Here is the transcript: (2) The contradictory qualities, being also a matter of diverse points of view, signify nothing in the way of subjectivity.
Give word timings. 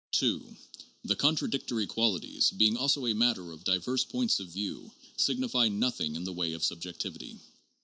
(2) 0.13 0.55
The 1.05 1.15
contradictory 1.15 1.85
qualities, 1.85 2.49
being 2.49 2.75
also 2.75 3.05
a 3.05 3.13
matter 3.13 3.51
of 3.51 3.63
diverse 3.63 4.03
points 4.03 4.39
of 4.39 4.47
view, 4.47 4.91
signify 5.15 5.69
nothing 5.69 6.15
in 6.15 6.23
the 6.23 6.33
way 6.33 6.53
of 6.53 6.65
subjectivity. 6.65 7.37